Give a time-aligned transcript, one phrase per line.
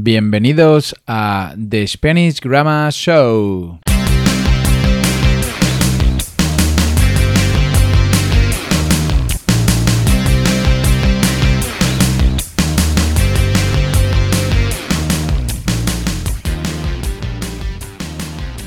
[0.00, 3.80] Bienvenidos a The Spanish Grammar Show.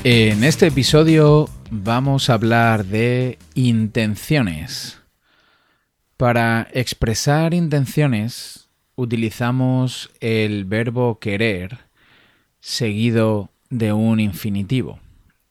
[0.04, 5.00] En este episodio vamos a hablar de intenciones.
[6.18, 8.61] Para expresar intenciones
[8.96, 11.78] utilizamos el verbo querer
[12.60, 15.00] seguido de un infinitivo.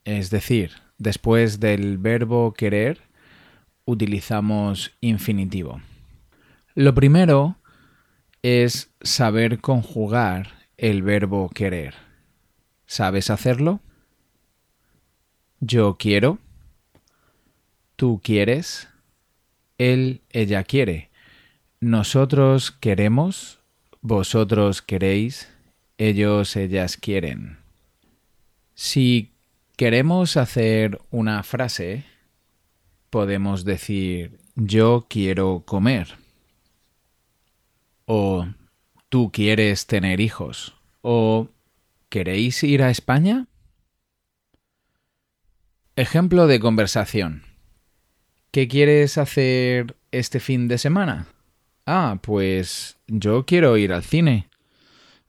[0.06, 3.02] Es decir, después del verbo querer
[3.86, 5.82] utilizamos infinitivo.
[6.76, 7.58] Lo primero
[8.42, 11.96] es saber conjugar el verbo querer.
[12.86, 13.82] ¿Sabes hacerlo?
[15.60, 16.40] Yo quiero.
[17.96, 18.88] Tú quieres.
[19.78, 21.11] Él, ella quiere.
[21.82, 23.58] Nosotros queremos,
[24.02, 25.52] vosotros queréis,
[25.98, 27.58] ellos, ellas quieren.
[28.76, 29.32] Si
[29.78, 32.06] queremos hacer una frase,
[33.10, 36.18] podemos decir yo quiero comer.
[38.06, 38.46] O
[39.10, 40.76] tú quieres tener hijos.
[41.02, 41.50] O
[42.10, 43.48] ¿queréis ir a España?
[45.96, 47.42] Ejemplo de conversación.
[48.52, 51.26] ¿Qué quieres hacer este fin de semana?
[51.86, 54.50] Ah, pues yo quiero ir al cine.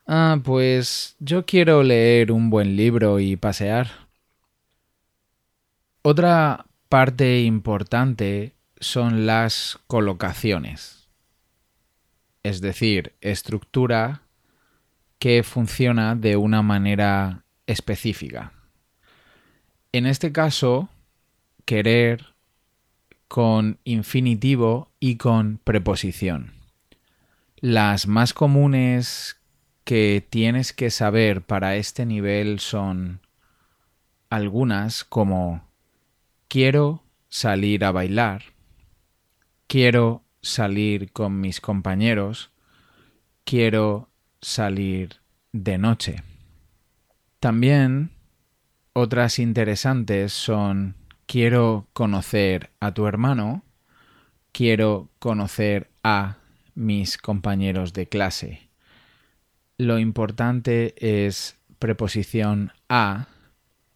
[0.06, 3.90] Ah, pues yo quiero leer un buen libro y pasear.
[6.02, 11.08] Otra parte importante son las colocaciones.
[12.42, 14.22] Es decir, estructura
[15.18, 18.52] que funciona de una manera específica.
[19.92, 20.88] En este caso,
[21.64, 22.31] querer
[23.32, 26.52] con infinitivo y con preposición.
[27.56, 29.40] Las más comunes
[29.84, 33.22] que tienes que saber para este nivel son
[34.28, 35.66] algunas como
[36.46, 38.42] quiero salir a bailar,
[39.66, 42.50] quiero salir con mis compañeros,
[43.44, 44.10] quiero
[44.42, 46.22] salir de noche.
[47.40, 48.10] También
[48.92, 50.96] otras interesantes son
[51.32, 53.62] quiero conocer a tu hermano,
[54.52, 56.36] quiero conocer a
[56.74, 58.68] mis compañeros de clase.
[59.78, 63.28] Lo importante es preposición a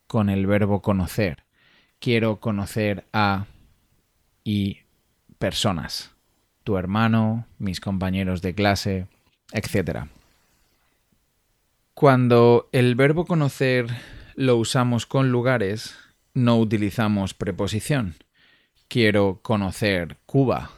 [0.06, 1.44] con el verbo conocer.
[1.98, 3.44] Quiero conocer a
[4.42, 4.78] y
[5.38, 6.12] personas.
[6.64, 9.08] Tu hermano, mis compañeros de clase,
[9.52, 10.06] etc.
[11.92, 13.88] Cuando el verbo conocer
[14.36, 15.98] lo usamos con lugares,
[16.36, 18.14] no utilizamos preposición.
[18.88, 20.70] Quiero conocer Cuba.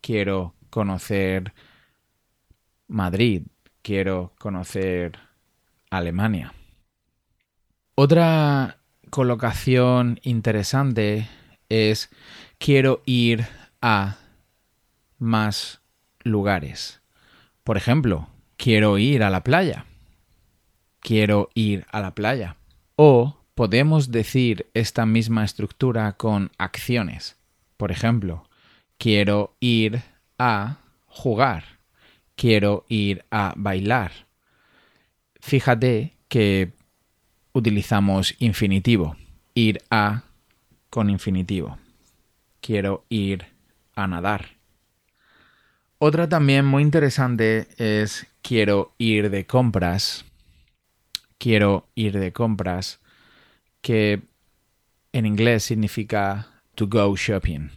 [0.00, 1.52] Quiero conocer
[2.88, 3.42] Madrid.
[3.82, 5.18] Quiero conocer
[5.90, 6.54] Alemania.
[7.94, 8.78] Otra
[9.10, 11.28] colocación interesante
[11.68, 12.08] es
[12.56, 13.46] quiero ir
[13.82, 14.16] a
[15.18, 15.82] más
[16.24, 17.02] lugares.
[17.62, 19.84] Por ejemplo, quiero ir a la playa.
[21.00, 22.56] Quiero ir a la playa.
[22.96, 27.36] O podemos decir esta misma estructura con acciones.
[27.76, 28.48] Por ejemplo,
[28.98, 30.02] quiero ir
[30.38, 31.64] a jugar,
[32.36, 34.12] quiero ir a bailar.
[35.40, 36.72] Fíjate que
[37.52, 39.16] utilizamos infinitivo,
[39.54, 40.24] ir a
[40.88, 41.78] con infinitivo.
[42.60, 43.46] Quiero ir
[43.94, 44.56] a nadar.
[45.98, 50.24] Otra también muy interesante es quiero ir de compras.
[51.38, 53.01] Quiero ir de compras
[53.82, 54.22] que
[55.12, 57.70] en inglés significa to go shopping.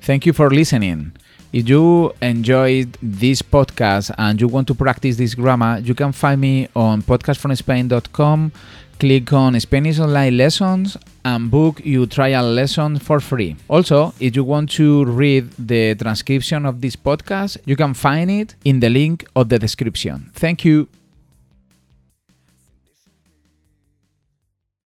[0.00, 1.12] Thank you for listening.
[1.52, 6.40] If you enjoyed this podcast and you want to practice this grammar, you can find
[6.40, 8.52] me on podcastfromspain.com.
[8.98, 13.56] Click on Spanish Online Lessons and book your trial lesson for free.
[13.68, 18.54] Also, if you want to read the transcription of this podcast, you can find it
[18.64, 20.30] in the link of the description.
[20.34, 20.88] Thank you.